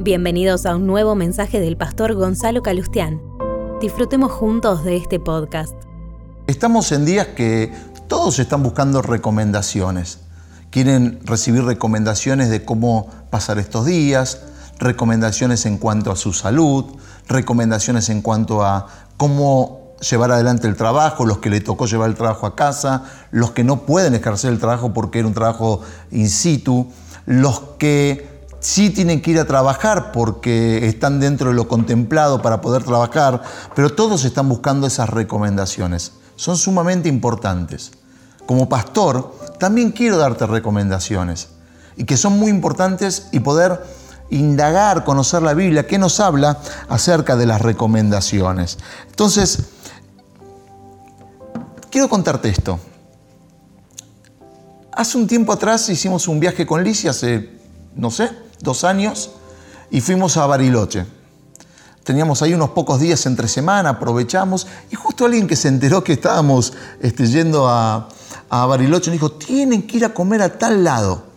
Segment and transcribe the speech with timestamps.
[0.00, 3.20] Bienvenidos a un nuevo mensaje del pastor Gonzalo Calustián.
[3.80, 5.74] Disfrutemos juntos de este podcast.
[6.46, 7.72] Estamos en días que
[8.06, 10.20] todos están buscando recomendaciones.
[10.70, 14.42] Quieren recibir recomendaciones de cómo pasar estos días,
[14.78, 16.84] recomendaciones en cuanto a su salud,
[17.26, 18.86] recomendaciones en cuanto a
[19.16, 23.50] cómo llevar adelante el trabajo, los que le tocó llevar el trabajo a casa, los
[23.50, 25.80] que no pueden ejercer el trabajo porque era un trabajo
[26.12, 26.86] in situ,
[27.26, 32.60] los que sí tienen que ir a trabajar porque están dentro de lo contemplado para
[32.60, 33.42] poder trabajar,
[33.74, 36.12] pero todos están buscando esas recomendaciones.
[36.36, 37.92] Son sumamente importantes.
[38.46, 41.48] Como pastor, también quiero darte recomendaciones
[41.96, 43.82] y que son muy importantes y poder
[44.30, 48.78] indagar, conocer la Biblia, que nos habla acerca de las recomendaciones.
[49.08, 49.64] Entonces,
[51.90, 52.78] quiero contarte esto.
[54.92, 57.50] Hace un tiempo atrás hicimos un viaje con Liz, hace,
[57.94, 58.30] no sé,
[58.60, 59.30] dos años,
[59.90, 61.06] y fuimos a Bariloche.
[62.04, 66.14] Teníamos ahí unos pocos días entre semana, aprovechamos, y justo alguien que se enteró que
[66.14, 68.08] estábamos este, yendo a,
[68.48, 71.28] a Bariloche nos dijo, tienen que ir a comer a tal lado.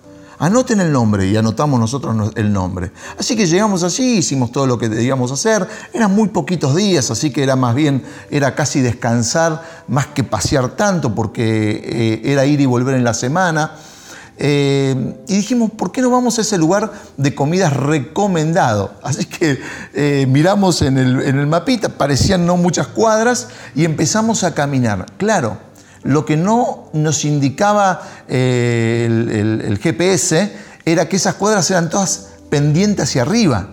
[0.42, 2.92] Anoten el nombre y anotamos nosotros el nombre.
[3.20, 5.68] Así que llegamos allí, hicimos todo lo que debíamos hacer.
[5.94, 10.70] Eran muy poquitos días, así que era más bien, era casi descansar más que pasear
[10.70, 13.76] tanto, porque eh, era ir y volver en la semana.
[14.44, 14.96] Eh,
[15.28, 18.96] y dijimos, ¿por qué no vamos a ese lugar de comidas recomendado?
[19.04, 19.60] Así que
[19.94, 25.06] eh, miramos en el, en el mapita, parecían no muchas cuadras, y empezamos a caminar.
[25.18, 25.60] Claro,
[26.02, 29.06] lo que no nos indicaba eh,
[29.64, 30.52] el, GPS
[30.86, 33.70] era que esas cuadras eran todas pendientes hacia arriba.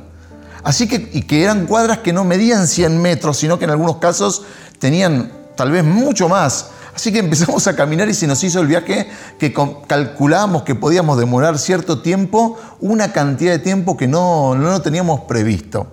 [0.64, 3.96] Así que, y que eran cuadras que no medían 100 metros, sino que en algunos
[3.96, 4.42] casos
[4.78, 6.72] tenían tal vez mucho más.
[6.99, 9.55] Así que empezamos a caminar y se nos hizo el viaje que
[9.87, 15.21] calculábamos que podíamos demorar cierto tiempo, una cantidad de tiempo que no, no lo teníamos
[15.21, 15.87] previsto.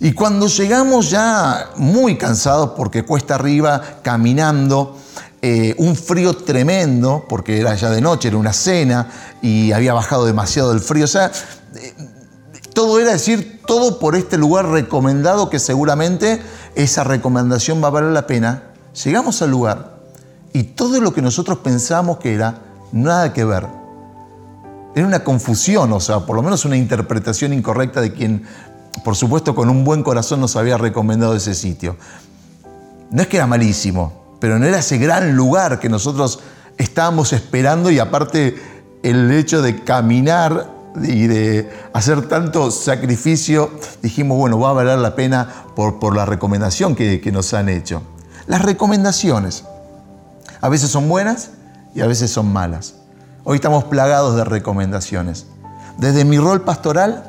[0.00, 4.96] Y cuando llegamos ya muy cansados porque cuesta arriba, caminando,
[5.42, 9.10] eh, un frío tremendo, porque era ya de noche, era una cena
[9.42, 11.04] y había bajado demasiado el frío.
[11.04, 11.30] O sea,
[11.74, 11.92] eh,
[12.72, 16.40] todo era decir, todo por este lugar recomendado que seguramente
[16.74, 18.70] esa recomendación va a valer la pena.
[18.94, 19.91] Llegamos al lugar
[20.52, 22.58] y todo lo que nosotros pensamos que era,
[22.92, 23.66] nada que ver.
[24.94, 28.44] Era una confusión, o sea, por lo menos una interpretación incorrecta de quien,
[29.04, 31.96] por supuesto, con un buen corazón nos había recomendado ese sitio.
[33.10, 36.40] No es que era malísimo, pero no era ese gran lugar que nosotros
[36.76, 38.56] estábamos esperando y aparte
[39.02, 40.70] el hecho de caminar
[41.02, 43.70] y de hacer tanto sacrificio,
[44.02, 48.02] dijimos, bueno, va a valer la pena por, la recomendación que, que nos han hecho.
[48.46, 49.64] Las recomendaciones
[50.62, 51.50] a veces son buenas
[51.94, 52.94] y a veces son malas.
[53.44, 55.46] Hoy estamos plagados de recomendaciones.
[55.98, 57.24] Desde mi rol pastoral,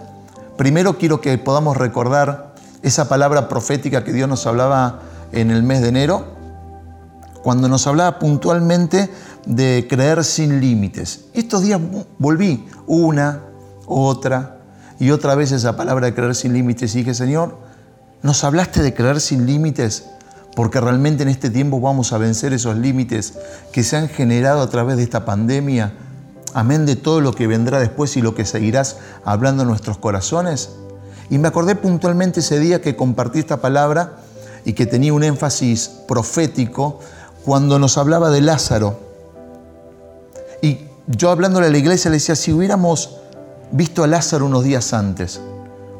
[0.55, 5.01] primero quiero que podamos recordar esa palabra profética que Dios nos hablaba
[5.31, 6.27] en el mes de enero,
[7.41, 9.09] cuando nos hablaba puntualmente
[9.47, 11.25] de creer sin límites.
[11.33, 11.81] Estos días
[12.19, 13.41] volví una,
[13.87, 14.59] otra
[14.99, 17.57] y otra vez esa palabra de creer sin límites y dije, Señor,
[18.21, 20.05] nos hablaste de creer sin límites
[20.55, 23.33] porque realmente en este tiempo vamos a vencer esos límites
[23.71, 25.93] que se han generado a través de esta pandemia,
[26.53, 30.69] amén de todo lo que vendrá después y lo que seguirás hablando en nuestros corazones.
[31.29, 34.17] Y me acordé puntualmente ese día que compartí esta palabra
[34.65, 36.99] y que tenía un énfasis profético
[37.43, 38.99] cuando nos hablaba de Lázaro.
[40.61, 43.17] Y yo hablándole a la iglesia le decía, si hubiéramos
[43.71, 45.41] visto a Lázaro unos días antes,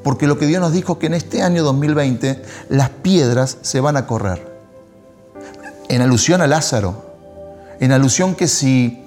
[0.04, 3.98] porque lo que Dios nos dijo que en este año 2020 las piedras se van
[3.98, 4.54] a correr.
[5.90, 7.14] En alusión a Lázaro,
[7.80, 9.04] en alusión que si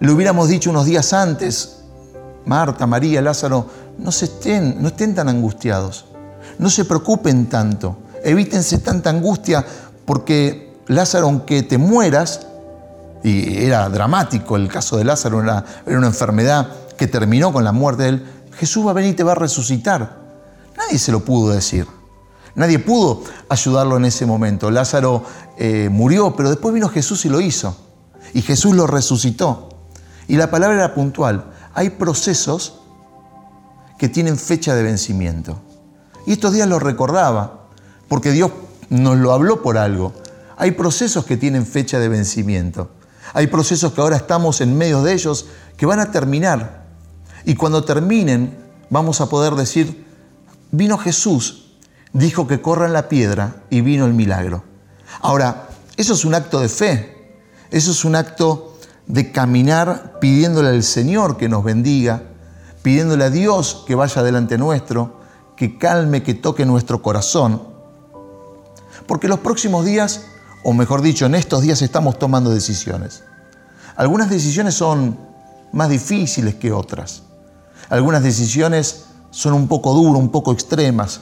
[0.00, 1.78] le hubiéramos dicho unos días antes,
[2.44, 3.66] Marta, María, Lázaro,
[3.98, 6.06] no, se estén, no estén tan angustiados,
[6.58, 9.64] no se preocupen tanto, evítense tanta angustia
[10.04, 12.46] porque Lázaro, aunque te mueras,
[13.22, 18.02] y era dramático el caso de Lázaro, era, una enfermedad que terminó con la muerte
[18.02, 20.20] de él, Jesús va a venir y te va a resucitar.
[20.76, 21.86] Nadie se lo pudo decir.
[22.54, 24.70] Nadie pudo ayudarlo en ese momento.
[24.70, 25.24] Lázaro
[25.58, 27.76] eh, murió, pero después vino Jesús y lo hizo.
[28.34, 29.68] Y Jesús lo resucitó.
[30.28, 31.50] Y la palabra era puntual.
[31.74, 32.80] Hay procesos
[33.98, 35.60] que tienen fecha de vencimiento.
[36.26, 37.68] Y estos días lo recordaba,
[38.08, 38.52] porque Dios
[38.90, 40.12] nos lo habló por algo.
[40.56, 42.90] Hay procesos que tienen fecha de vencimiento.
[43.32, 45.46] Hay procesos que ahora estamos en medio de ellos
[45.76, 46.81] que van a terminar.
[47.44, 48.56] Y cuando terminen,
[48.90, 50.04] vamos a poder decir,
[50.70, 51.76] vino Jesús,
[52.12, 54.64] dijo que corran la piedra y vino el milagro.
[55.20, 57.12] Ahora, eso es un acto de fe.
[57.70, 62.22] Eso es un acto de caminar pidiéndole al Señor que nos bendiga,
[62.82, 65.20] pidiéndole a Dios que vaya delante nuestro,
[65.56, 67.62] que calme, que toque nuestro corazón.
[69.06, 70.26] Porque los próximos días,
[70.64, 73.24] o mejor dicho, en estos días estamos tomando decisiones.
[73.96, 75.18] Algunas decisiones son
[75.72, 77.22] más difíciles que otras.
[77.92, 81.20] Algunas decisiones son un poco duras, un poco extremas.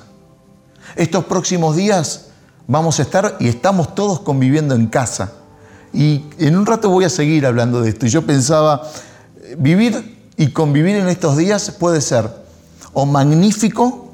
[0.95, 2.27] Estos próximos días
[2.69, 5.33] vamos a estar y estamos todos conviviendo en casa.
[5.93, 8.07] Y en un rato voy a seguir hablando de esto.
[8.07, 8.89] Y yo pensaba,
[9.59, 12.31] vivir y convivir en estos días puede ser
[12.93, 14.13] o magnífico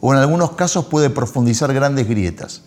[0.00, 2.64] o en algunos casos puede profundizar grandes grietas.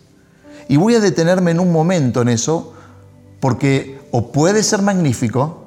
[0.67, 2.73] Y voy a detenerme en un momento en eso
[3.39, 5.60] porque o puede ser magnífico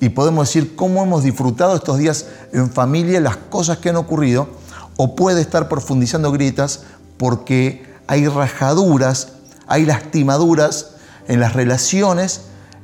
[0.00, 4.48] y podemos decir cómo hemos disfrutado estos días en familia, las cosas que han ocurrido,
[4.96, 6.82] o puede estar profundizando grietas
[7.16, 9.28] porque hay rajaduras,
[9.66, 10.92] hay lastimaduras
[11.26, 12.42] en las relaciones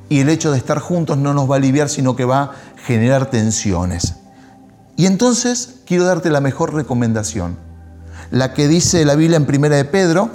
[0.09, 2.51] y el hecho de estar juntos no nos va a aliviar, sino que va a
[2.85, 4.15] generar tensiones.
[4.95, 7.57] Y entonces quiero darte la mejor recomendación,
[8.31, 10.29] la que dice la Biblia en Primera de Pedro,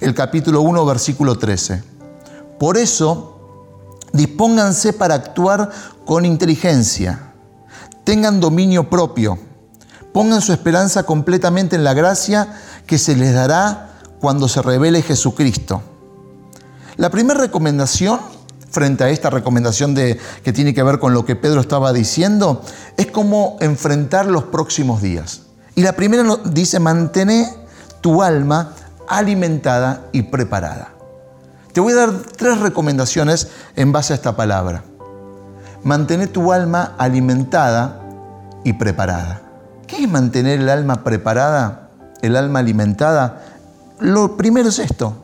[0.00, 1.82] el capítulo 1, versículo 13.
[2.58, 3.37] Por eso,
[4.12, 5.70] dispónganse para actuar
[6.04, 7.32] con inteligencia,
[8.04, 9.38] tengan dominio propio,
[10.12, 12.48] pongan su esperanza completamente en la gracia
[12.86, 13.90] que se les dará
[14.20, 15.82] cuando se revele Jesucristo.
[16.96, 18.18] La primera recomendación,
[18.70, 22.62] frente a esta recomendación de, que tiene que ver con lo que Pedro estaba diciendo,
[22.96, 25.42] es cómo enfrentar los próximos días.
[25.74, 27.46] Y la primera dice, mantener
[28.00, 28.72] tu alma
[29.08, 30.97] alimentada y preparada.
[31.78, 34.82] Te voy a dar tres recomendaciones en base a esta palabra.
[35.84, 38.00] Mantener tu alma alimentada
[38.64, 39.42] y preparada.
[39.86, 41.90] ¿Qué es mantener el alma preparada,
[42.20, 43.44] el alma alimentada?
[44.00, 45.14] Lo primero es esto,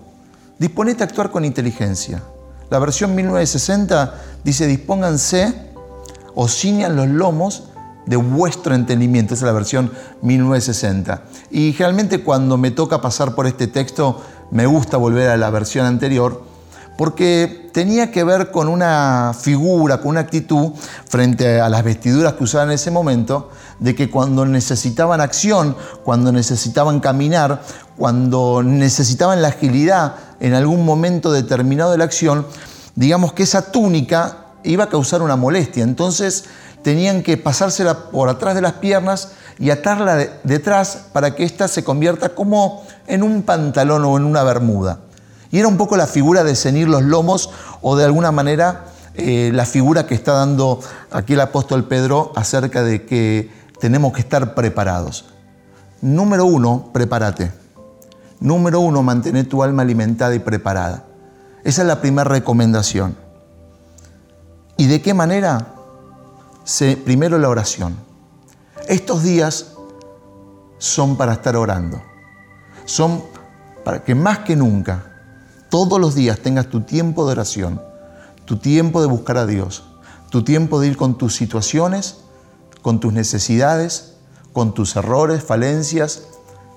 [0.56, 2.22] disponete a actuar con inteligencia.
[2.70, 4.14] La versión 1960
[4.44, 5.72] dice, dispónganse
[6.36, 7.64] o ciñan los lomos
[8.06, 9.34] de vuestro entendimiento.
[9.34, 9.90] Esa es la versión
[10.22, 11.24] 1960.
[11.50, 14.22] Y generalmente cuando me toca pasar por este texto,
[14.54, 16.44] me gusta volver a la versión anterior,
[16.96, 20.70] porque tenía que ver con una figura, con una actitud
[21.08, 26.30] frente a las vestiduras que usaban en ese momento, de que cuando necesitaban acción, cuando
[26.30, 27.62] necesitaban caminar,
[27.96, 32.46] cuando necesitaban la agilidad en algún momento determinado de la acción,
[32.94, 35.82] digamos que esa túnica iba a causar una molestia.
[35.82, 36.44] Entonces
[36.82, 41.84] tenían que pasársela por atrás de las piernas y atarla detrás para que ésta se
[41.84, 45.00] convierta como en un pantalón o en una bermuda.
[45.50, 49.52] Y era un poco la figura de cenir los lomos o de alguna manera eh,
[49.54, 50.80] la figura que está dando
[51.12, 55.26] aquí el apóstol Pedro acerca de que tenemos que estar preparados.
[56.00, 57.52] Número uno, prepárate.
[58.40, 61.04] Número uno, mantener tu alma alimentada y preparada.
[61.62, 63.16] Esa es la primera recomendación.
[64.76, 65.68] ¿Y de qué manera?
[67.04, 67.94] primero la oración.
[68.88, 69.72] Estos días
[70.78, 72.02] son para estar orando.
[72.84, 73.22] Son
[73.84, 75.04] para que más que nunca,
[75.70, 77.80] todos los días tengas tu tiempo de oración,
[78.44, 79.84] tu tiempo de buscar a Dios,
[80.30, 82.18] tu tiempo de ir con tus situaciones,
[82.82, 84.14] con tus necesidades,
[84.52, 86.24] con tus errores, falencias,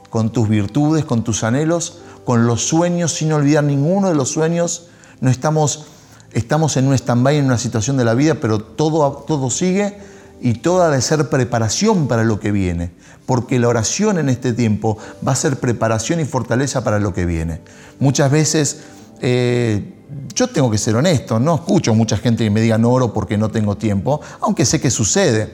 [0.09, 4.87] con tus virtudes, con tus anhelos, con los sueños, sin olvidar ninguno de los sueños.
[5.19, 5.87] No estamos
[6.31, 9.97] estamos en un stand-by, en una situación de la vida, pero todo, todo sigue
[10.41, 12.91] y toda de ser preparación para lo que viene,
[13.25, 17.25] porque la oración en este tiempo va a ser preparación y fortaleza para lo que
[17.25, 17.61] viene.
[17.99, 18.81] Muchas veces,
[19.21, 19.93] eh,
[20.33, 23.37] yo tengo que ser honesto, no escucho mucha gente que me diga no oro porque
[23.37, 25.51] no tengo tiempo, aunque sé que sucede,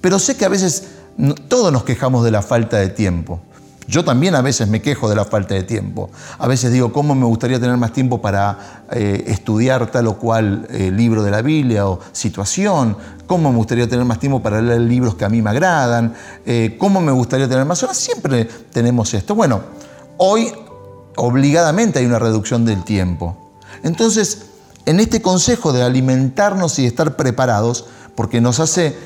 [0.00, 0.84] pero sé que a veces
[1.48, 3.40] todos nos quejamos de la falta de tiempo.
[3.88, 6.10] Yo también a veces me quejo de la falta de tiempo.
[6.38, 10.68] A veces digo, ¿cómo me gustaría tener más tiempo para eh, estudiar tal o cual
[10.70, 12.98] eh, libro de la Biblia o situación?
[13.26, 16.12] ¿Cómo me gustaría tener más tiempo para leer libros que a mí me agradan?
[16.44, 17.96] Eh, ¿Cómo me gustaría tener más horas?
[17.96, 19.34] Siempre tenemos esto.
[19.34, 19.62] Bueno,
[20.18, 20.52] hoy
[21.16, 23.52] obligadamente hay una reducción del tiempo.
[23.82, 24.48] Entonces,
[24.84, 28.96] en este consejo de alimentarnos y estar preparados, porque nos hace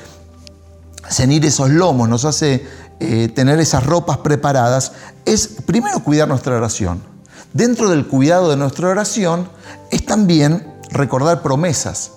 [1.09, 2.65] cenir esos lomos, nos hace
[3.03, 4.93] eh, tener esas ropas preparadas,
[5.25, 7.03] es primero cuidar nuestra oración.
[7.51, 9.49] Dentro del cuidado de nuestra oración
[9.91, 12.11] es también recordar promesas.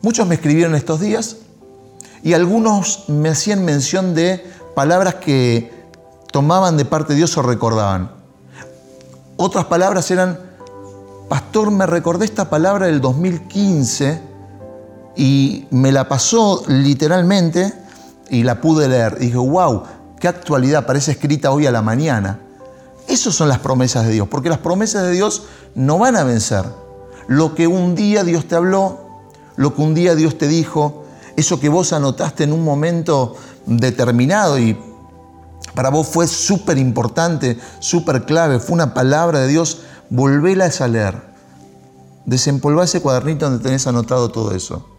[0.00, 1.38] Muchos me escribieron estos días
[2.22, 5.72] y algunos me hacían mención de palabras que
[6.30, 8.12] tomaban de parte de Dios o recordaban.
[9.36, 10.38] Otras palabras eran,
[11.28, 14.22] pastor, me recordé esta palabra del 2015
[15.16, 17.72] y me la pasó literalmente
[18.30, 19.16] y la pude leer.
[19.20, 19.82] Y dije, wow,
[20.20, 22.40] qué actualidad, parece escrita hoy a la mañana.
[23.08, 25.44] Esas son las promesas de Dios, porque las promesas de Dios
[25.74, 26.64] no van a vencer.
[27.26, 28.98] Lo que un día Dios te habló,
[29.56, 31.04] lo que un día Dios te dijo,
[31.36, 34.78] eso que vos anotaste en un momento determinado y
[35.74, 41.22] para vos fue súper importante, súper clave, fue una palabra de Dios, volvéla a leer.
[42.26, 44.97] Desempolvá ese cuadernito donde tenés anotado todo eso.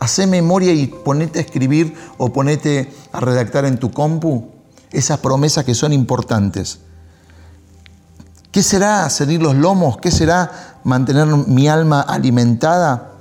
[0.00, 4.48] Hacé memoria y ponete a escribir o ponete a redactar en tu compu
[4.90, 6.80] esas promesas que son importantes.
[8.50, 9.98] ¿Qué será seguir los lomos?
[9.98, 13.12] ¿Qué será mantener mi alma alimentada?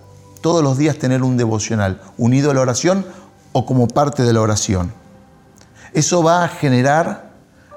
[0.42, 3.06] Todos los días tener un devocional, unido a la oración
[3.52, 4.94] o como parte de la oración.
[5.94, 7.32] Eso va a generar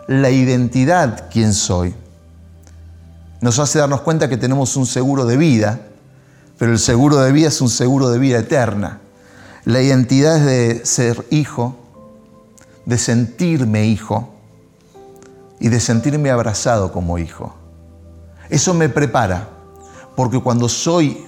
[0.06, 1.94] la identidad, quién soy.
[3.40, 5.80] Nos hace darnos cuenta que tenemos un seguro de vida,
[6.62, 9.00] pero el seguro de vida es un seguro de vida eterna.
[9.64, 11.75] La identidad es de ser hijo,
[12.87, 14.28] de sentirme hijo
[15.59, 17.57] y de sentirme abrazado como hijo.
[18.49, 19.49] Eso me prepara,
[20.14, 21.25] porque cuando soy,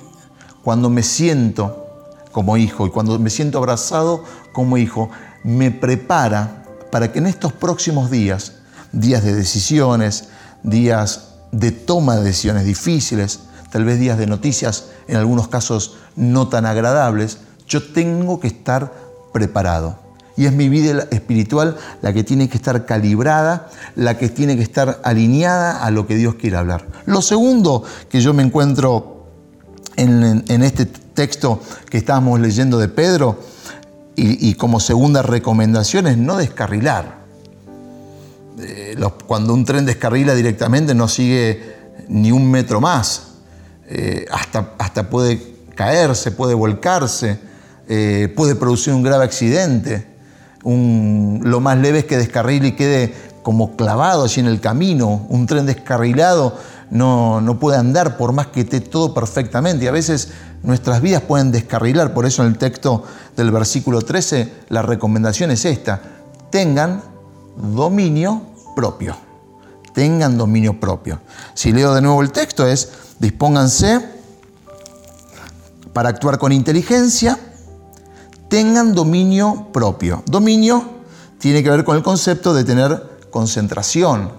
[0.62, 1.84] cuando me siento
[2.30, 4.22] como hijo y cuando me siento abrazado
[4.52, 5.10] como hijo,
[5.42, 6.62] me prepara
[6.92, 8.52] para que en estos próximos días,
[8.92, 10.28] días de decisiones,
[10.62, 13.40] días de toma de decisiones difíciles,
[13.74, 18.92] tal vez días de noticias, en algunos casos no tan agradables, yo tengo que estar
[19.32, 19.98] preparado.
[20.36, 24.62] Y es mi vida espiritual la que tiene que estar calibrada, la que tiene que
[24.62, 26.86] estar alineada a lo que Dios quiere hablar.
[27.06, 29.26] Lo segundo que yo me encuentro
[29.96, 33.40] en, este texto que estábamos leyendo de Pedro
[34.14, 37.24] y, como segunda recomendación es no descarrilar.
[38.60, 41.74] Eh, cuando un tren descarrila directamente no sigue
[42.06, 43.33] ni un metro más.
[43.88, 47.38] Eh, hasta, hasta puede caerse, puede volcarse,
[47.88, 50.14] eh, puede producir un grave accidente
[50.64, 55.26] lo más leve es que descarrile y quede como clavado allí en el camino.
[55.28, 56.56] Un tren descarrilado
[56.90, 59.84] no, no puede andar por más que esté todo perfectamente.
[59.84, 60.30] Y a veces
[60.62, 62.14] nuestras vidas pueden descarrilar.
[62.14, 63.04] Por eso en el texto
[63.36, 66.00] del versículo 13 la recomendación es esta.
[66.50, 67.02] Tengan
[67.56, 68.42] dominio
[68.74, 69.16] propio.
[69.92, 71.20] Tengan dominio propio.
[71.52, 72.90] Si leo de nuevo el texto es,
[73.24, 74.04] dispónganse
[75.94, 77.38] para actuar con inteligencia
[78.48, 80.22] tengan dominio propio.
[80.26, 80.84] Dominio
[81.38, 84.30] tiene que ver con el concepto de tener concentración.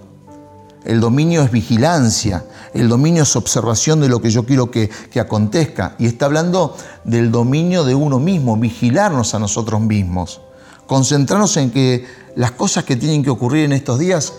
[0.86, 5.20] El dominio es vigilancia, el dominio es observación de lo que yo quiero que, que
[5.20, 5.96] acontezca.
[5.98, 10.42] Y está hablando del dominio de uno mismo, vigilarnos a nosotros mismos,
[10.86, 14.34] concentrarnos en que las cosas que tienen que ocurrir en estos días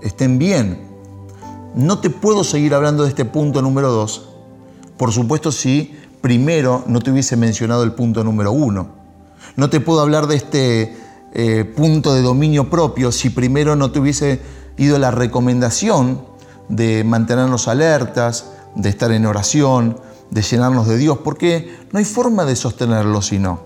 [0.00, 0.89] estén bien.
[1.74, 4.28] No te puedo seguir hablando de este punto número dos,
[4.96, 8.88] por supuesto si primero no te hubiese mencionado el punto número uno.
[9.56, 10.96] No te puedo hablar de este
[11.32, 14.40] eh, punto de dominio propio si primero no te hubiese
[14.78, 16.22] ido la recomendación
[16.68, 19.98] de mantenernos alertas, de estar en oración,
[20.30, 23.60] de llenarnos de Dios, porque no hay forma de sostenerlo si no.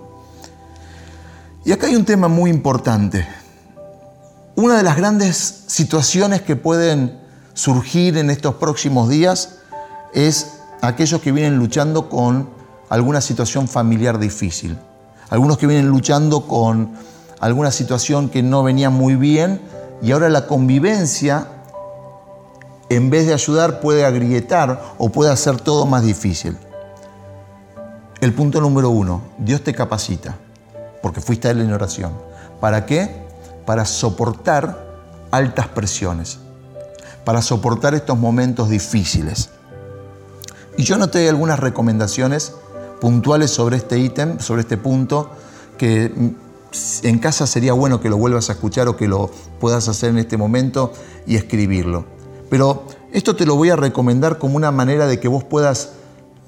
[1.65, 3.27] Y acá hay un tema muy importante.
[4.57, 7.24] Una de las grandes situaciones que pueden
[7.55, 9.57] surgir en estos próximos días
[10.13, 12.51] es aquellos que vienen luchando con
[12.91, 14.79] alguna situación familiar difícil
[15.31, 16.93] algunos que vienen luchando con
[17.41, 19.61] alguna situación que no venía muy bien
[20.03, 21.49] y ahora la convivencia,
[22.89, 26.57] en vez de ayudar, puede agrietar o puede hacer todo más difícil.
[28.21, 30.37] El punto número uno, Dios te capacita,
[31.03, 32.13] porque fuiste a Él en oración.
[32.61, 33.25] ¿Para qué?
[33.67, 34.85] Para soportar
[35.31, 36.39] altas presiones,
[37.25, 39.51] para soportar estos momentos difíciles.
[40.77, 42.53] Y yo noté algunas recomendaciones
[43.01, 45.31] puntuales sobre este ítem, sobre este punto,
[45.79, 46.13] que
[47.03, 50.19] en casa sería bueno que lo vuelvas a escuchar o que lo puedas hacer en
[50.19, 50.93] este momento
[51.27, 52.05] y escribirlo.
[52.51, 55.91] Pero esto te lo voy a recomendar como una manera de que vos puedas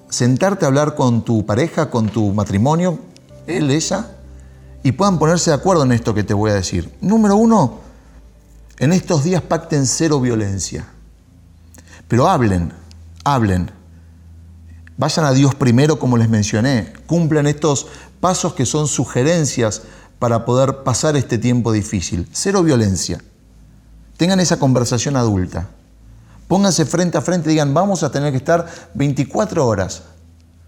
[0.09, 2.99] sentarte a hablar con tu pareja, con tu matrimonio,
[3.47, 4.11] él, ella,
[4.83, 6.93] y puedan ponerse de acuerdo en esto que te voy a decir.
[7.01, 7.86] Número uno,
[8.79, 10.87] en estos días pacten cero violencia.
[12.09, 12.73] Pero hablen,
[13.25, 13.71] hablen.
[14.97, 16.93] Vayan a Dios primero, como les mencioné.
[17.07, 17.87] Cumplan estos
[18.21, 19.83] pasos que son sugerencias
[20.19, 22.29] para poder pasar este tiempo difícil.
[22.33, 23.23] Cero violencia.
[24.17, 25.69] Tengan esa conversación adulta.
[26.49, 30.05] Pónganse frente a frente y digan, vamos a tener que estar 24 horas.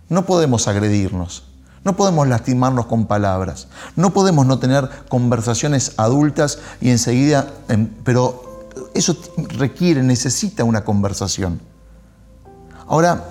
[0.09, 1.48] No podemos agredirnos.
[1.85, 3.69] No podemos lastimarnos con palabras.
[3.97, 11.61] No podemos no tener conversaciones adultas y enseguida, em, pero eso requiere, necesita una conversación.
[12.87, 13.29] Ahora,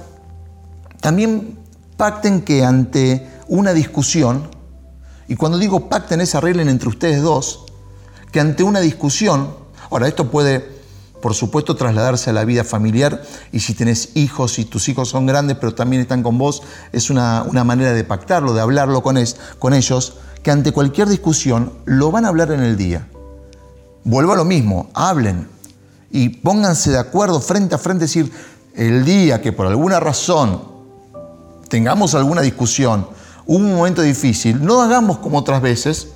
[1.01, 1.57] también
[1.97, 4.49] pacten que ante una discusión,
[5.27, 7.65] y cuando digo pacten es arreglen entre ustedes dos,
[8.31, 9.49] que ante una discusión,
[9.89, 10.76] ahora esto puede
[11.21, 15.25] por supuesto, trasladarse a la vida familiar y si tenés hijos y tus hijos son
[15.25, 19.17] grandes pero también están con vos, es una, manera de pactarlo, de hablarlo con,
[19.59, 23.07] con ellos, que ante cualquier discusión lo van a hablar en el día.
[24.03, 25.47] Vuelvo a lo mismo, hablen
[26.11, 28.31] y pónganse de acuerdo frente a frente, decir,
[28.75, 30.61] el día que por alguna razón
[31.67, 33.07] tengamos alguna discusión,
[33.45, 36.09] un momento difícil, no hagamos como otras veces,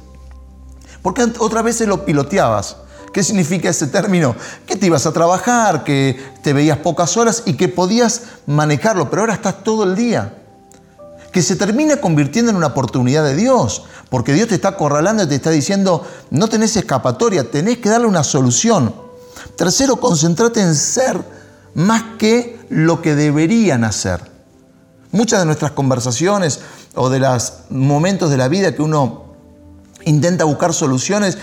[1.02, 2.78] porque otras veces lo piloteabas.
[3.14, 4.36] ¿Qué significa ese término?
[4.66, 9.24] Que te ibas a trabajar, que te veías pocas horas y que podías manejarlo, pero
[9.24, 10.38] ahora estás todo el día.
[11.34, 15.28] Que se termina convirtiendo en una oportunidad de Dios, porque Dios te está acorralando y
[15.28, 18.94] te está diciendo, no tenés escapatoria, tenés que darle una solución.
[19.58, 21.18] Tercero, concéntrate en ser
[21.74, 24.22] más que lo que deberían hacer.
[25.12, 26.62] Muchas de nuestras conversaciones
[26.96, 29.32] o de los momentos de la vida que uno
[30.06, 31.38] intenta buscar soluciones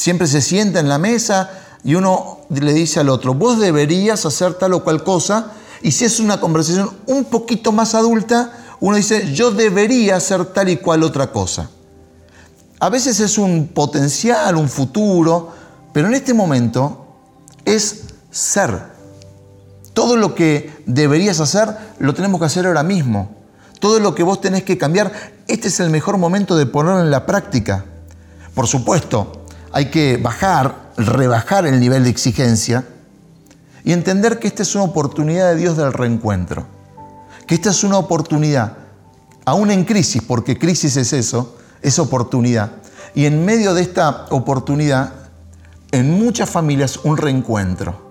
[0.00, 1.50] Siempre se sienta en la mesa
[1.84, 5.52] y uno le dice al otro, vos deberías hacer tal o cual cosa.
[5.82, 10.70] Y si es una conversación un poquito más adulta, uno dice, yo debería hacer tal
[10.70, 11.68] y cual otra cosa.
[12.78, 15.52] A veces es un potencial, un futuro,
[15.92, 17.04] pero en este momento
[17.66, 18.84] es ser.
[19.92, 23.36] Todo lo que deberías hacer lo tenemos que hacer ahora mismo.
[23.80, 25.12] Todo lo que vos tenés que cambiar,
[25.46, 27.84] este es el mejor momento de ponerlo en la práctica.
[28.54, 29.39] Por supuesto,
[29.72, 32.84] hay que bajar, rebajar el nivel de exigencia
[33.84, 36.66] y entender que esta es una oportunidad de Dios del reencuentro.
[37.46, 38.76] Que esta es una oportunidad,
[39.44, 42.72] aún en crisis, porque crisis es eso, es oportunidad.
[43.14, 45.12] Y en medio de esta oportunidad,
[45.90, 48.10] en muchas familias, un reencuentro.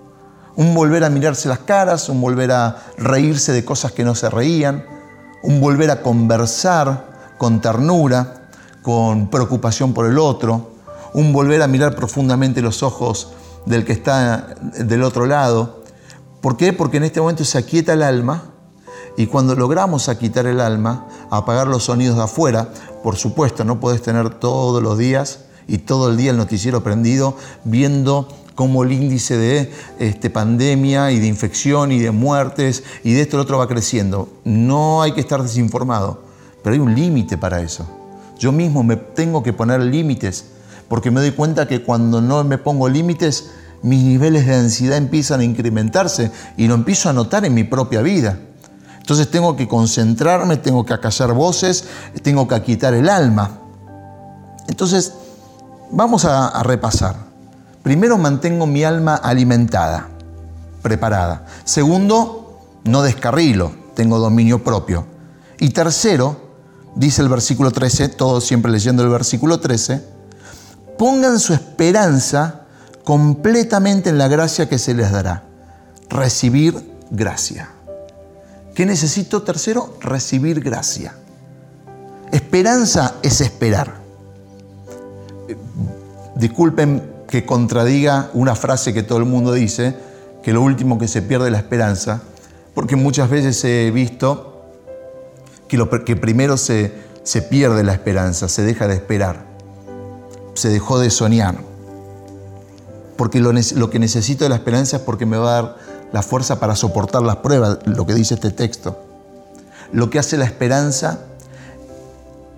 [0.56, 4.28] Un volver a mirarse las caras, un volver a reírse de cosas que no se
[4.28, 4.84] reían,
[5.42, 8.48] un volver a conversar con ternura,
[8.82, 10.69] con preocupación por el otro,
[11.12, 13.32] un volver a mirar profundamente los ojos
[13.66, 15.82] del que está del otro lado.
[16.40, 16.72] ¿Por qué?
[16.72, 18.50] Porque en este momento se aquieta el alma
[19.16, 22.68] y cuando logramos aquietar el alma, apagar los sonidos de afuera,
[23.02, 27.36] por supuesto, no puedes tener todos los días y todo el día el noticiero prendido
[27.64, 33.22] viendo cómo el índice de este, pandemia y de infección y de muertes y de
[33.22, 34.28] esto y lo otro va creciendo.
[34.44, 36.22] No hay que estar desinformado,
[36.62, 37.86] pero hay un límite para eso.
[38.38, 40.46] Yo mismo me tengo que poner límites
[40.90, 45.38] porque me doy cuenta que cuando no me pongo límites, mis niveles de ansiedad empiezan
[45.38, 48.40] a incrementarse y lo empiezo a notar en mi propia vida.
[48.98, 51.84] Entonces tengo que concentrarme, tengo que acallar voces,
[52.24, 53.60] tengo que quitar el alma.
[54.66, 55.12] Entonces,
[55.92, 57.14] vamos a, repasar.
[57.84, 60.08] Primero, mantengo mi alma alimentada,
[60.82, 61.46] preparada.
[61.62, 65.06] Segundo, no descarrilo, tengo dominio propio.
[65.60, 66.36] Y tercero,
[66.96, 70.18] dice el versículo 13, todo siempre leyendo el versículo 13,
[71.00, 72.66] pongan su esperanza
[73.04, 75.44] completamente en la gracia que se les dará.
[76.10, 76.78] Recibir
[77.10, 77.70] gracia.
[78.74, 79.96] ¿Qué necesito tercero?
[80.02, 81.14] Recibir gracia.
[82.32, 83.94] Esperanza es esperar.
[86.34, 89.96] Disculpen que contradiga una frase que todo el mundo dice,
[90.42, 92.20] que lo último que se pierde es la esperanza,
[92.74, 94.66] porque muchas veces he visto
[95.66, 99.49] que, lo, que primero se, se pierde la esperanza, se deja de esperar
[100.60, 101.56] se dejó de soñar.
[103.16, 105.76] Porque lo, que necesito de la esperanza es porque me va a dar
[106.12, 108.98] la fuerza para soportar las pruebas, lo que dice este texto.
[109.92, 111.20] Lo que hace la esperanza,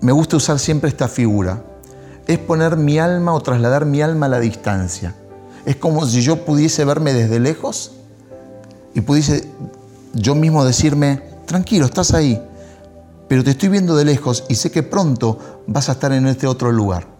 [0.01, 1.63] me gusta usar siempre esta figura,
[2.27, 5.15] es poner mi alma o trasladar mi alma a la distancia.
[5.65, 7.93] Es como si yo pudiese verme desde lejos
[8.93, 9.49] y pudiese
[10.13, 12.41] yo mismo decirme, tranquilo, estás ahí,
[13.27, 16.47] pero te estoy viendo de lejos y sé que pronto vas a estar en este
[16.47, 17.12] otro lugar.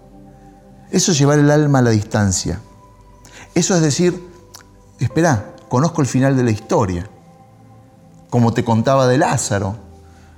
[0.94, 2.62] Eso es llevar el alma a la distancia.
[3.56, 4.30] Eso es decir,
[5.00, 7.10] espera, conozco el final de la historia.
[8.30, 9.76] Como te contaba de Lázaro,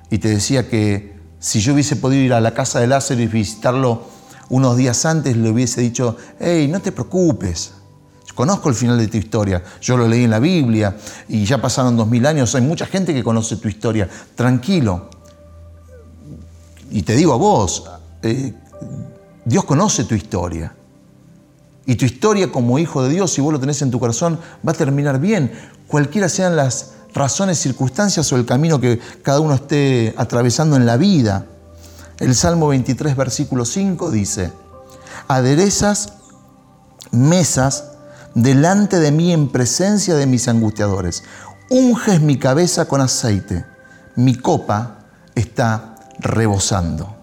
[0.10, 3.28] y te decía que si yo hubiese podido ir a la casa de Lázaro y
[3.28, 4.04] visitarlo
[4.48, 7.74] unos días antes, le hubiese dicho, hey, no te preocupes,
[8.34, 10.96] conozco el final de tu historia, yo lo leí en la Biblia
[11.28, 15.10] y ya pasaron dos mil años, hay mucha gente que conoce tu historia, tranquilo.
[16.92, 17.90] Y te digo a vos,
[18.22, 18.54] eh,
[19.46, 20.74] Dios conoce tu historia.
[21.86, 24.72] Y tu historia como hijo de Dios, si vos lo tenés en tu corazón, va
[24.72, 25.52] a terminar bien,
[25.88, 30.98] cualquiera sean las razones, circunstancias o el camino que cada uno esté atravesando en la
[30.98, 31.46] vida.
[32.20, 34.52] El Salmo 23, versículo 5 dice,
[35.28, 36.14] aderezas
[37.12, 37.92] mesas
[38.34, 41.24] delante de mí en presencia de mis angustiadores.
[41.70, 43.66] Unges mi cabeza con aceite.
[44.16, 45.00] Mi copa
[45.36, 47.15] está rebosando.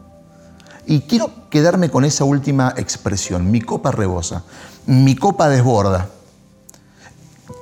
[0.87, 4.43] Y quiero quedarme con esa última expresión, mi copa rebosa,
[4.87, 6.09] mi copa desborda.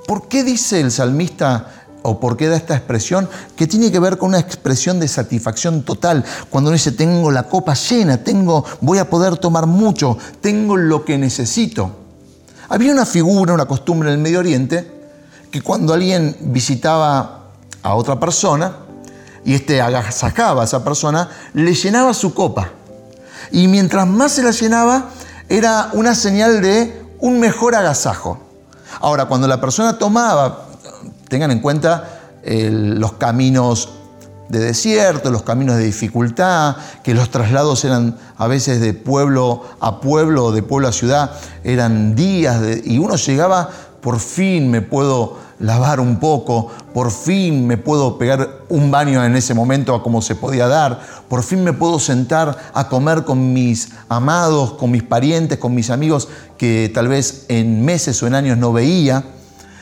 [0.06, 4.18] ¿Por qué dice el salmista o por qué da esta expresión que tiene que ver
[4.18, 6.24] con una expresión de satisfacción total.
[6.48, 11.04] Cuando uno dice, tengo la copa llena, tengo, voy a poder tomar mucho, tengo lo
[11.04, 11.90] que necesito.
[12.68, 14.90] Había una figura, una costumbre en el Medio Oriente,
[15.50, 17.50] que cuando alguien visitaba
[17.82, 18.76] a otra persona
[19.44, 22.70] y este agasajaba a esa persona, le llenaba su copa.
[23.50, 25.10] Y mientras más se la llenaba,
[25.48, 28.38] era una señal de un mejor agasajo.
[29.00, 30.66] Ahora, cuando la persona tomaba,
[31.28, 33.90] tengan en cuenta los caminos
[34.48, 40.00] de desierto, los caminos de dificultad, que los traslados eran a veces de pueblo a
[40.00, 41.30] pueblo de pueblo a ciudad,
[41.62, 43.70] eran días y uno llegaba,
[44.00, 49.36] por fin me puedo lavar un poco, por fin me puedo pegar un baño en
[49.36, 53.52] ese momento a como se podía dar, por fin me puedo sentar a comer con
[53.52, 58.34] mis amados, con mis parientes, con mis amigos que tal vez en meses o en
[58.34, 59.24] años no veía.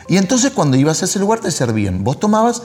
[0.09, 2.02] Y entonces cuando ibas a ese lugar te servían.
[2.02, 2.62] Vos tomabas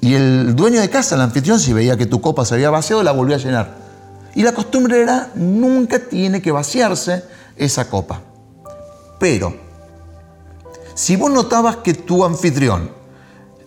[0.00, 3.02] y el dueño de casa, el anfitrión, si veía que tu copa se había vaciado,
[3.02, 3.74] la volvía a llenar.
[4.34, 7.24] Y la costumbre era, nunca tiene que vaciarse
[7.56, 8.20] esa copa.
[9.18, 9.67] Pero,
[10.98, 12.90] si vos notabas que tu anfitrión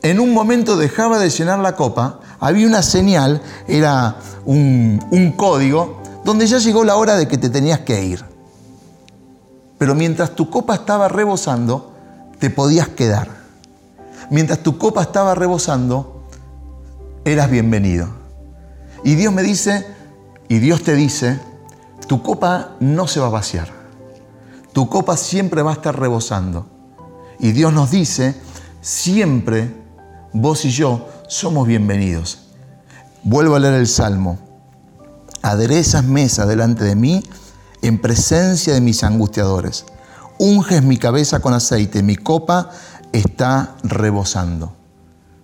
[0.01, 6.01] en un momento dejaba de llenar la copa, había una señal, era un, un código,
[6.25, 8.25] donde ya llegó la hora de que te tenías que ir.
[9.77, 11.93] Pero mientras tu copa estaba rebosando,
[12.37, 13.29] te podías quedar.
[14.29, 16.25] Mientras tu copa estaba rebosando,
[17.23, 18.09] eras bienvenido.
[19.05, 19.87] Y Dios me dice,
[20.49, 21.39] y Dios te dice,
[22.07, 23.69] tu copa no se va a vaciar.
[24.73, 26.70] Tu copa siempre va a estar rebosando.
[27.41, 28.35] Y Dios nos dice,
[28.81, 29.75] siempre
[30.31, 32.43] vos y yo somos bienvenidos.
[33.23, 34.37] Vuelvo a leer el Salmo.
[35.41, 37.23] Aderezas mesa delante de mí
[37.81, 39.85] en presencia de mis angustiadores
[40.41, 42.71] unges mi cabeza con aceite, mi copa
[43.11, 44.73] está rebosando.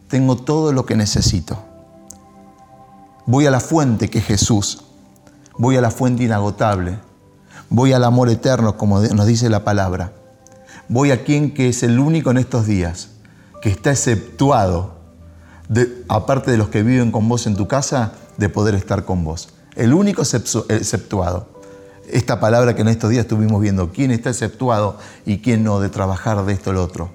[0.07, 1.59] Tengo todo lo que necesito.
[3.27, 4.83] Voy a la fuente que es Jesús.
[5.59, 6.97] Voy a la fuente inagotable.
[7.69, 10.13] Voy al amor eterno, como nos dice la palabra.
[10.89, 13.09] Voy a quien que es el único en estos días,
[13.61, 14.97] que está exceptuado,
[16.07, 19.49] aparte de los que viven con vos en tu casa, de poder estar con vos.
[19.75, 21.57] El único exceptuado
[22.09, 25.89] esta palabra que en estos días estuvimos viendo, quién está exceptuado y quién no de
[25.89, 27.09] trabajar de esto lo otro.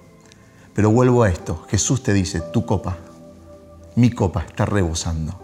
[0.75, 2.99] Pero vuelvo a esto, Jesús te dice, tu copa,
[3.97, 5.39] mi copa está rebosando.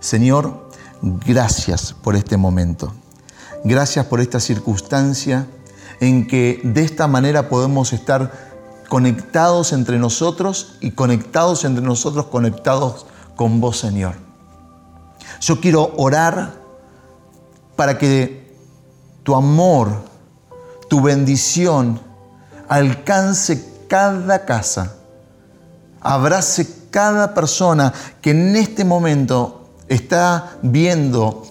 [0.00, 0.70] Señor,
[1.02, 2.92] gracias por este momento.
[3.62, 5.46] Gracias por esta circunstancia
[6.00, 8.30] en que de esta manera podemos estar
[8.88, 14.14] conectados entre nosotros y conectados entre nosotros, conectados con vos, Señor.
[15.40, 16.54] Yo quiero orar
[17.76, 18.54] para que
[19.22, 20.04] tu amor,
[20.88, 22.00] tu bendición
[22.68, 24.94] alcance cada casa,
[26.00, 31.42] abrace cada persona que en este momento está viendo,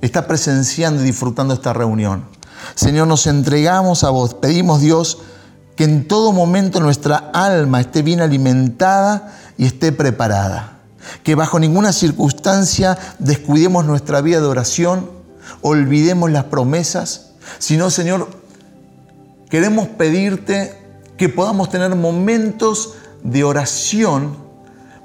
[0.00, 2.29] está presenciando y disfrutando esta reunión.
[2.74, 5.18] Señor, nos entregamos a vos, pedimos Dios
[5.76, 10.78] que en todo momento nuestra alma esté bien alimentada y esté preparada.
[11.22, 15.10] Que bajo ninguna circunstancia descuidemos nuestra vida de oración,
[15.62, 18.28] olvidemos las promesas, sino, Señor,
[19.48, 20.78] queremos pedirte
[21.16, 24.36] que podamos tener momentos de oración,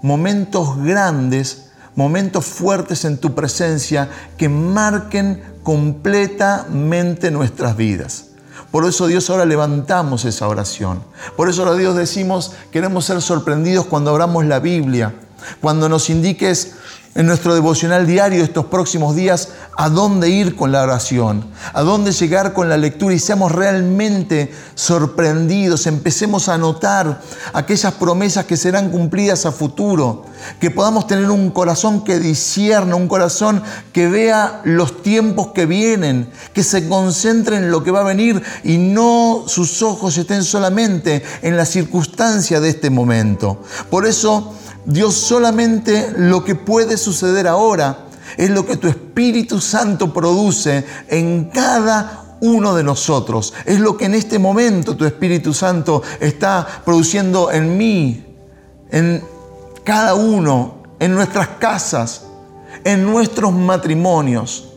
[0.01, 8.27] momentos grandes, momentos fuertes en tu presencia que marquen completamente nuestras vidas.
[8.69, 11.01] Por eso Dios ahora levantamos esa oración.
[11.35, 15.15] Por eso ahora Dios decimos, queremos ser sorprendidos cuando abramos la Biblia,
[15.61, 16.75] cuando nos indiques
[17.15, 19.47] en nuestro devocional diario estos próximos días
[19.77, 24.53] a dónde ir con la oración, a dónde llegar con la lectura y seamos realmente
[24.75, 27.21] sorprendidos, empecemos a notar
[27.53, 30.25] aquellas promesas que serán cumplidas a futuro,
[30.59, 36.29] que podamos tener un corazón que discierna, un corazón que vea los tiempos que vienen,
[36.53, 41.23] que se concentre en lo que va a venir y no sus ojos estén solamente
[41.41, 43.61] en la circunstancia de este momento.
[43.89, 44.53] Por eso,
[44.85, 48.05] Dios solamente lo que puede suceder ahora
[48.37, 53.53] es lo que tu Espíritu Santo produce en cada uno de nosotros.
[53.65, 58.25] Es lo que en este momento tu Espíritu Santo está produciendo en mí,
[58.91, 59.23] en
[59.83, 62.23] cada uno, en nuestras casas,
[62.83, 64.69] en nuestros matrimonios.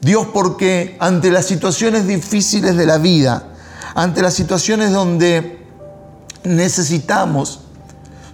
[0.00, 3.48] Dios, porque ante las situaciones difíciles de la vida,
[3.94, 5.64] ante las situaciones donde
[6.44, 7.60] necesitamos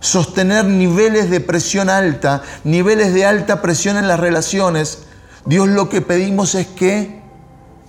[0.00, 5.00] sostener niveles de presión alta, niveles de alta presión en las relaciones,
[5.44, 7.22] Dios lo que pedimos es que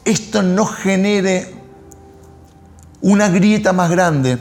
[0.05, 1.53] esto no genere
[3.01, 4.39] una grieta más grande,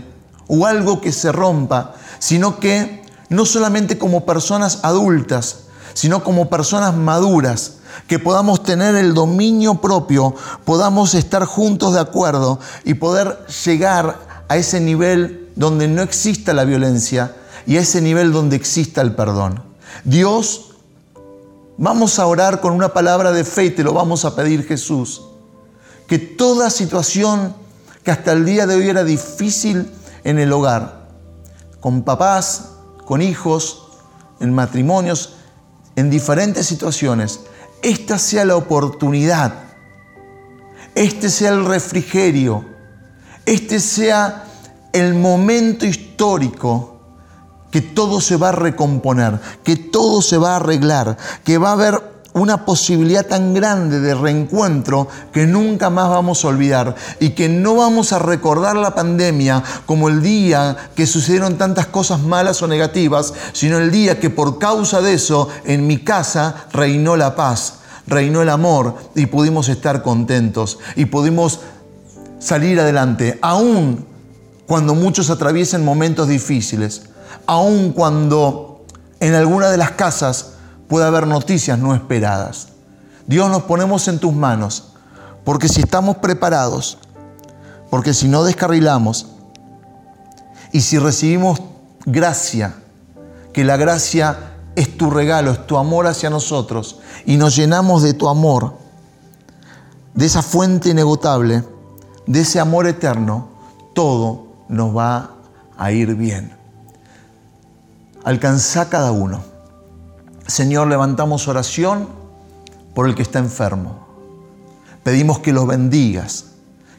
[0.48, 6.96] o algo que se rompa, sino que no solamente como personas adultas, sino como personas
[6.96, 7.74] maduras,
[8.06, 14.56] que podamos tener el dominio propio, podamos estar juntos de acuerdo y poder llegar a
[14.56, 17.34] ese nivel donde no exista la violencia
[17.68, 19.62] y a ese nivel donde exista el perdón.
[20.02, 20.70] Dios,
[21.76, 25.20] vamos a orar con una palabra de fe y te lo vamos a pedir Jesús.
[26.06, 27.54] Que toda situación
[28.02, 29.92] que hasta el día de hoy era difícil
[30.24, 31.10] en el hogar,
[31.80, 32.70] con papás,
[33.04, 33.86] con hijos,
[34.40, 35.34] en matrimonios,
[35.94, 37.40] en diferentes situaciones,
[37.82, 39.52] esta sea la oportunidad,
[40.94, 42.64] este sea el refrigerio,
[43.44, 44.46] este sea
[44.94, 46.97] el momento histórico
[47.70, 51.72] que todo se va a recomponer, que todo se va a arreglar, que va a
[51.72, 57.48] haber una posibilidad tan grande de reencuentro que nunca más vamos a olvidar y que
[57.48, 62.68] no vamos a recordar la pandemia como el día que sucedieron tantas cosas malas o
[62.68, 67.74] negativas, sino el día que por causa de eso en mi casa reinó la paz,
[68.06, 71.60] reinó el amor y pudimos estar contentos y pudimos
[72.38, 74.06] salir adelante, aún
[74.66, 77.02] cuando muchos atraviesen momentos difíciles,
[77.48, 78.84] aun cuando
[79.20, 80.52] en alguna de las casas
[80.86, 82.68] pueda haber noticias no esperadas.
[83.26, 84.92] Dios nos ponemos en tus manos,
[85.44, 86.98] porque si estamos preparados,
[87.90, 89.28] porque si no descarrilamos
[90.72, 91.62] y si recibimos
[92.04, 92.74] gracia,
[93.54, 94.38] que la gracia
[94.76, 98.74] es tu regalo, es tu amor hacia nosotros, y nos llenamos de tu amor,
[100.12, 101.64] de esa fuente inagotable,
[102.26, 103.48] de ese amor eterno,
[103.94, 105.30] todo nos va
[105.78, 106.57] a ir bien.
[108.24, 109.42] Alcanza cada uno.
[110.46, 112.08] Señor, levantamos oración
[112.94, 114.06] por el que está enfermo.
[115.04, 116.46] Pedimos que los bendigas,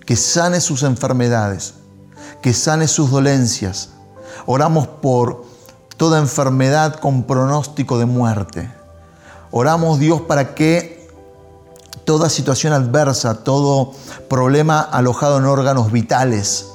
[0.06, 1.74] que sane sus enfermedades,
[2.42, 3.90] que sane sus dolencias.
[4.46, 5.46] Oramos por
[5.98, 8.72] toda enfermedad con pronóstico de muerte.
[9.52, 11.10] Oramos, Dios, para que
[12.06, 13.92] toda situación adversa, todo
[14.30, 16.68] problema alojado en órganos vitales,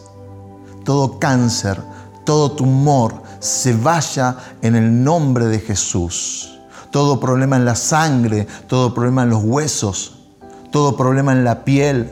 [0.85, 1.80] todo cáncer,
[2.24, 6.59] todo tumor se vaya en el nombre de Jesús.
[6.90, 10.14] Todo problema en la sangre, todo problema en los huesos,
[10.72, 12.11] todo problema en la piel,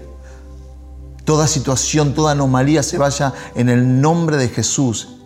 [1.24, 5.16] toda situación, toda anomalía se vaya en el nombre de Jesús.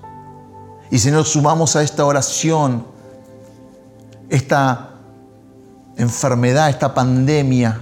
[0.93, 2.85] Y Señor, sumamos a esta oración
[4.29, 4.91] esta
[5.97, 7.81] enfermedad, esta pandemia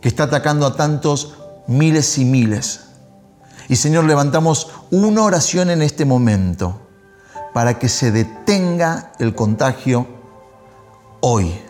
[0.00, 1.34] que está atacando a tantos
[1.66, 2.80] miles y miles.
[3.68, 6.81] Y Señor, levantamos una oración en este momento
[7.52, 10.06] para que se detenga el contagio
[11.20, 11.60] hoy.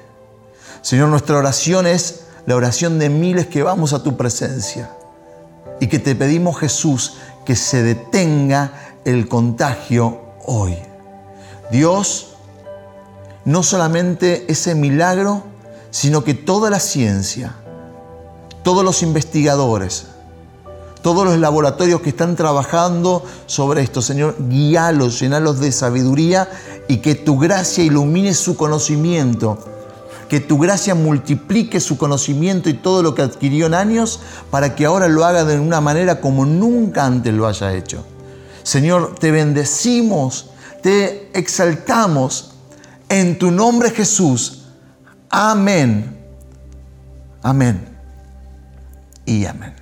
[0.81, 4.91] Señor, nuestra oración es la oración de miles que vamos a tu presencia
[5.81, 8.73] y que te pedimos Jesús que se detenga
[9.05, 10.77] el contagio hoy.
[11.71, 12.35] Dios,
[13.45, 15.45] no solamente ese milagro,
[15.91, 17.55] sino que toda la ciencia,
[18.63, 20.07] todos los investigadores,
[21.03, 26.49] todos los laboratorios que están trabajando sobre esto, Señor, guíalos, llenalos de sabiduría
[26.89, 29.59] y que tu gracia ilumine su conocimiento,
[30.29, 34.87] que tu gracia multiplique su conocimiento y todo lo que adquirió en años para que
[34.87, 38.05] ahora lo haga de una manera como nunca antes lo haya hecho.
[38.63, 40.51] Señor, te bendecimos,
[40.83, 42.53] te exaltamos
[43.09, 44.67] en tu nombre Jesús.
[45.29, 46.17] Amén.
[47.43, 47.89] Amén.
[49.27, 49.82] Y amén.